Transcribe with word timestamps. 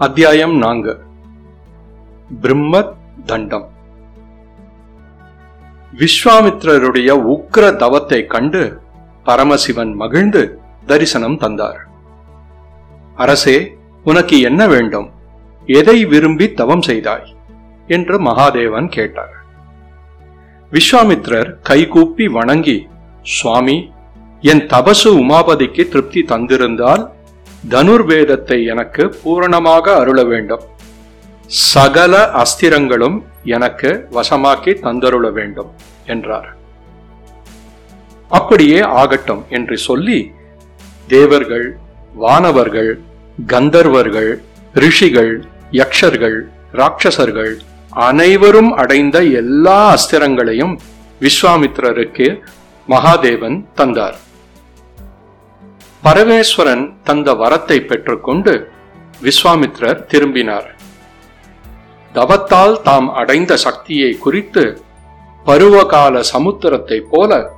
அத்தியாயம் 0.00 0.56
நான்கு. 0.56 1.00
பிரம்ம 2.40 2.92
தண்டம் 3.26 3.68
விஸ்வாமித்ரருடைய 5.96 7.36
உக்ர 7.36 7.76
தவத்தை 7.76 8.26
கண்டு 8.26 8.80
பரமசிவன் 9.24 9.94
மகிழ்ந்து 9.94 10.58
தரிசனம் 10.86 11.36
தந்தார். 11.36 11.86
அரசே 13.16 13.76
உனக்கு 14.04 14.40
என்ன 14.40 14.66
வேண்டும்? 14.66 15.10
எதை 15.66 16.04
விரும்பி 16.04 16.52
தவம் 16.52 16.82
செய்தாய்? 16.82 17.36
என்று 17.86 18.22
மகாதேவன் 18.22 18.88
கேட்டார். 18.88 19.32
விஸ்வாமித்ரர் 20.72 21.60
கைகூப்பி 21.62 22.28
வணங்கி 22.28 22.88
சுவாமி 23.22 23.92
என் 24.40 24.66
தபசு 24.66 25.04
உமாபதிக்கு 25.04 25.88
திருப்தி 25.88 26.22
தந்திருந்தால் 26.22 27.10
தனுர்வேதத்தை 27.68 28.66
எனக்கு 28.66 29.16
பூரணமாக 29.22 29.96
அருள 29.96 30.24
வேண்டும். 30.24 30.64
சகல 31.46 32.30
அஸ்திரங்களும் 32.42 33.22
எனக்கு 33.44 34.08
வசமாக்கி 34.12 34.72
தந்தருள 34.84 35.32
வேண்டும் 35.32 35.70
என்றார். 36.06 36.48
அப்படியே 38.30 38.80
ஆகட்டும் 38.80 39.44
என்று 39.48 39.78
சொல்லி 39.78 40.32
தேவர்கள் 41.06 41.78
வானவர்கள் 42.14 42.98
கந்தர்வர்கள் 43.46 44.40
ரிஷிகள் 44.74 45.44
யக்ஷர்கள் 45.72 46.38
ராட்சசர்கள் 46.72 47.58
அனைவரும் 47.92 48.72
அடைந்த 48.72 49.22
எல்லா 49.22 49.96
அஸ்திரங்களையும் 49.96 50.78
விஸ்வாமித்ரருக்கு 51.20 52.42
மகாதேவன் 52.88 53.64
தந்தார். 53.74 54.18
பரமேஸ்வரன் 56.04 56.96
தந்த 57.04 57.32
வரத்தை 57.34 57.78
பெற்றுக்கொண்டு 57.80 58.68
விஸ்வாமித்ரர் 59.22 60.04
திரும்பினார். 60.04 60.76
தவத்தால் 62.14 62.80
தாம் 62.82 63.08
அடைந்த 63.12 63.56
சக்தியை 63.56 64.18
குறித்து 64.18 64.82
பருவகால 65.44 66.20
சமுத்திரத்தைப் 66.32 67.08
போல 67.10 67.50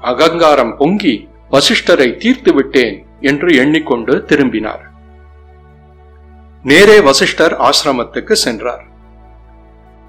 அகங்காரம் 0.00 0.76
பொங்கி 0.76 1.28
வசிஷ்டரை 1.50 2.16
தீர்த்து 2.16 2.54
விட்டேன் 2.54 3.06
என்று 3.20 3.56
எண்ணிக்கொண்டு 3.56 4.24
திரும்பினார். 4.24 4.90
நேரே 6.62 7.00
வசிஷ்டர் 7.00 7.56
ஆசிரமத்துக்கு 7.60 8.32
சென்றார். 8.32 8.84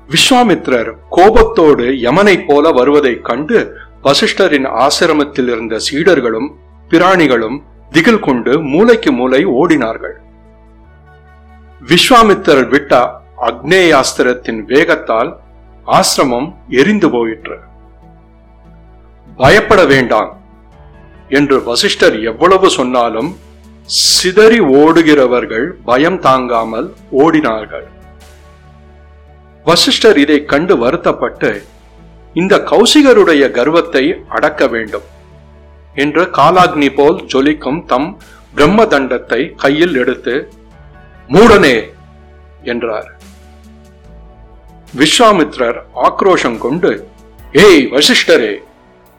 விஸ்வாமித்ரர் 0.09 0.91
கோபத்தோடு 1.09 1.83
யமனைப் 1.83 2.45
போல 2.47 2.71
வருவதைக் 2.71 3.25
கண்டு 3.25 3.77
வசிஷ்டரின் 4.03 4.87
ஆசிரமத்தில் 4.87 5.47
இருந்த 5.47 5.79
சீடர்களும் 5.91 6.49
பிராணிகளும் 6.89 7.63
திகில் 7.91 8.23
கொண்டு 8.27 8.53
மூளைக்கு 8.71 9.11
மூளை 9.19 9.41
ஓடினார்கள். 9.59 10.15
விஸ்வாமித்தர் 11.81 12.65
விட்ட 12.73 12.93
அக்னேயாஸ்திரத்தின் 13.49 14.61
வேகத்தால் 14.71 15.31
ஆசிரமம் 15.97 16.49
எரிந்து 16.81 17.07
போயிற்று. 17.15 17.57
பயப்பட 19.37 19.81
வேண்டாம் 19.93 20.31
என்று 21.37 21.57
வசிஷ்டர் 21.69 22.15
எவ்வளவு 22.31 22.67
சொன்னாலும் 22.77 23.31
சிதறி 23.89 24.59
ஓடுகிறவர்கள் 24.81 25.67
பயம் 25.89 26.19
தாங்காமல் 26.27 26.87
ஓடினார்கள். 27.23 27.87
வசிஷ்டர் 29.65 30.17
இதை 30.23 30.39
கண்டு 30.51 30.75
வருத்தப்பட்டு 30.83 31.51
இந்த 32.41 32.55
கௌசிகருடைய 32.71 33.43
கர்வத்தை 33.57 34.05
அடக்க 34.37 34.67
வேண்டும். 34.73 35.05
என்று 35.95 36.23
காலாக்னி 36.29 36.89
போல் 36.93 37.17
ஜொலிக்கும் 37.25 37.81
தம் 37.85 38.09
பிரம்ம 38.53 38.85
தண்டத்தை 38.85 39.41
கையில் 39.55 39.95
எடுத்து 39.95 40.35
மூடனே! 41.29 41.75
என்றார். 42.63 43.09
விஸ்வாமித்ரர் 44.93 45.79
ஆக்ரோஷம் 46.03 46.57
கொண்டு 46.57 46.91
ஏய் 47.59 47.83
வசிஷ்டரே 47.87 48.53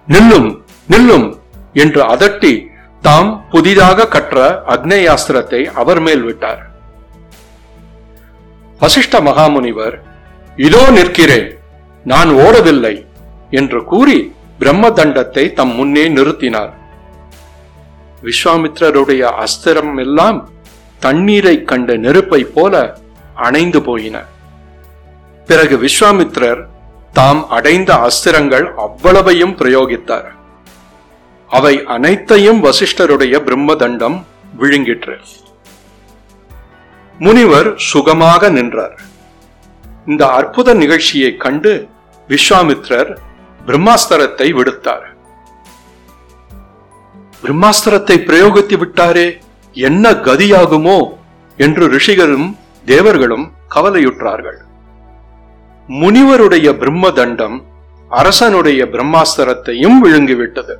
நில்லும் 0.08 0.50
நில்லும்! 0.88 1.28
என்று 1.74 2.02
அதட்டி 2.04 2.54
தாம் 3.02 3.30
புதிதாக 3.50 4.06
கற்ற 4.06 4.36
அக்னேயாஸ்திரத்தை 4.68 5.60
அவர் 5.74 6.00
மேல் 6.00 6.22
விட்டார். 6.22 6.62
வசிஷ்ட 8.80 9.20
மகாமுனிவர் 9.20 9.96
இதோ 10.58 10.82
நிற்கிறேன் 10.90 11.48
நான் 12.04 12.30
ஓடவில்லை! 12.36 12.94
என்று 13.50 13.80
கூறி 13.84 14.18
பிரம்ம 14.58 14.88
தண்டத்தை 14.88 15.52
தம் 15.52 15.74
முன்னே 15.74 16.08
நிறுத்தினார். 16.08 16.72
விஸ்வாமித்ரருடைய 18.22 19.44
அஸ்திரம் 19.44 19.98
எல்லாம் 19.98 20.48
தண்ணீரை 20.98 21.64
கண்ட 21.64 21.96
நெருப்பை 21.96 22.44
போல 22.44 22.98
அணைந்து 23.34 23.82
போயின. 23.82 24.24
பிறகு 25.46 25.76
விஸ்வாமித்ரர் 25.76 26.64
தாம் 27.12 27.48
அடைந்த 27.48 28.08
அஸ்திரங்கள் 28.08 28.74
அவ்வளவையும் 28.74 29.56
பிரயோகித்தார். 29.56 30.28
அவை 31.48 31.84
அனைத்தையும் 31.84 32.64
வசிஷ்டருடைய 32.64 33.38
பிரம்ம 33.38 33.74
தண்டம் 33.74 34.26
விழுங்கிற்று. 34.58 35.16
முனிவர் 37.18 37.76
சுகமாக 37.76 38.48
நின்றார். 38.48 38.96
இந்த 40.06 40.28
அற்புத 40.28 40.74
நிகழ்ச்சியை 40.74 41.36
கண்டு 41.36 41.88
விஸ்வாமித்ரர் 42.28 43.18
பிரம்மாஸ்திரத்தை 43.68 44.48
விடுத்தார். 44.58 45.06
பிரம்மாஸ்திரத்தை 47.42 48.16
பிரயோகித்து 48.28 48.76
விட்டாரே 48.82 49.26
என்ன 49.76 50.12
கதியாகுமோ 50.28 50.98
என்று 51.58 51.84
ரிஷிகளும் 51.94 52.48
தேவர்களும் 52.84 53.46
கவலையுற்றார்கள். 53.74 54.58
முனிவருடைய 55.88 56.68
பிரம்ம 56.82 57.10
தண்டம் 57.10 57.56
அரசனுடைய 58.10 58.80
பிரம்மாஸ்திரத்தையும் 58.94 59.98
விழுங்கிவிட்டது. 60.04 60.74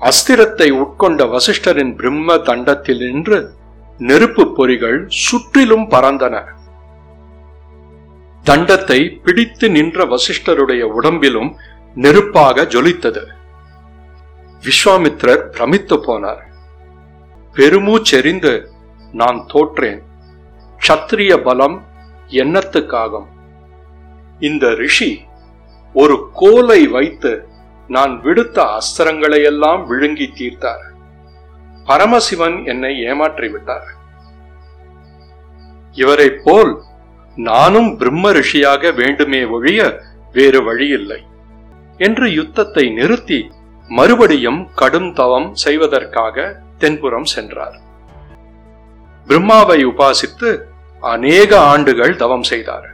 அஸ்திரத்தை 0.00 0.68
உட்கொண்ட 0.82 1.20
வசிஷ்டரின் 1.34 1.92
பிரம்ம 2.00 2.38
தண்டத்தில் 2.48 3.02
நின்று 3.06 3.38
நெருப்பு 3.98 4.44
பொறிகள் 4.56 4.98
சுற்றிலும் 5.24 5.86
பறந்தன. 5.94 6.36
தண்டத்தை 8.48 8.98
பிடித்து 9.24 9.66
நின்ற 9.76 10.04
வசிஷ்டருடைய 10.12 10.82
உடம்பிலும் 10.98 11.50
நெருப்பாக 11.96 12.64
ஜொலித்தது. 12.74 13.22
விஸ்வாமித்ரர் 14.62 15.42
பிரமித்து 15.54 15.96
போனார். 16.06 16.42
பெருமூச்செறிந்து 17.56 18.52
நான் 19.12 19.38
தோற்றேன். 19.52 20.00
சத்திரிய 20.80 21.32
பலம் 21.46 21.76
எண்ணத்துக்காகும் 22.42 23.28
இந்த 24.48 24.64
ரிஷி 24.82 25.10
ஒரு 25.94 26.16
கோலை 26.40 26.80
வைத்து 26.96 27.32
நான் 27.88 28.14
விடுத்த 28.24 28.58
அஸ்திரங்களை 28.78 29.40
எல்லாம் 29.50 29.82
விழுங்கி 29.86 30.28
தீர்த்தார். 30.38 30.84
பரமசிவன் 31.88 32.56
என்னை 32.72 32.92
ஏமாற்றி 33.10 33.48
விட்டார் 33.48 33.88
இவரை 35.96 36.28
போல் 36.44 36.72
நானும் 37.36 37.96
பிரம்ம 37.96 38.32
ரிஷியாக 38.32 38.94
வேண்டுமே 38.94 39.44
ஒழிய 39.44 40.00
வேறு 40.32 40.62
வழியில்லை 40.62 41.24
என்று 41.96 42.32
யுத்தத்தை 42.32 42.90
நிறுத்தி 42.90 43.50
மறுபடியும் 43.88 44.68
கடும் 44.74 45.12
தவம் 45.12 45.54
செய்வதற்காக 45.54 46.60
தென்புறம் 46.78 47.24
சென்றார். 47.24 47.80
பிரம்மாவை 49.26 49.84
உபாசித்து 49.84 50.62
அநேக 51.00 51.60
ஆண்டுகள் 51.60 52.16
தவம் 52.16 52.42
செய்தார். 52.42 52.88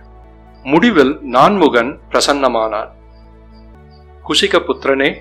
முடிவில் 0.62 1.18
நான்முகன் 1.22 2.00
பிரசன்னமானான் 2.10 2.90
குசிக 4.24 4.58
புத்திரனே 4.58 5.16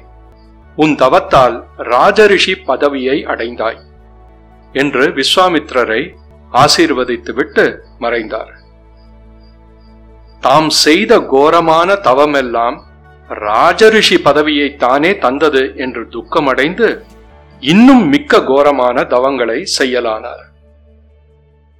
உன் 0.75 0.95
தவத்தால் 0.95 1.63
ராஜரிஷி 1.77 2.55
பதவியை 2.65 3.25
அடைந்தாய் 3.25 3.79
என்று 4.73 5.07
விஸ்வாமித்ரரை 5.07 6.15
ஆசீர்வதித்துவிட்டு 6.51 7.77
மறைந்தார். 7.99 8.60
தாம் 10.41 10.69
செய்த 10.69 11.19
கோரமான 11.19 11.95
தவமெல்லாம் 11.95 12.77
ராஜரிஷி 13.29 14.17
பதவியை 14.23 14.75
தானே 14.75 15.17
தந்தது 15.17 15.73
என்று 15.77 16.07
துக்கமடைந்து 16.09 16.87
இன்னும் 17.59 18.05
மிக்க 18.07 18.41
கோரமான 18.43 19.03
தவங்களை 19.09 19.59
செய்யலானார். 19.79 20.45